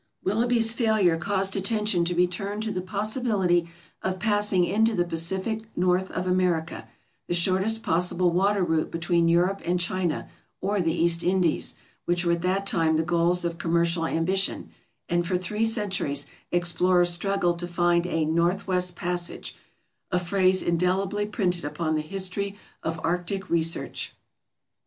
[0.23, 3.69] Willoughby's failure caused attention to be turned to the possibility
[4.01, 6.87] of passing into the Pacific north of America,
[7.27, 10.27] the shortest possible water route between Europe and China
[10.59, 11.75] or the East Indies,
[12.05, 14.71] which were at that time the goals of commercial ambition;
[15.07, 19.55] and for three centuries explorers struggled to find a "Northwest Passage"—
[20.09, 24.15] a phrase indelibly printed upon the history of arctic research.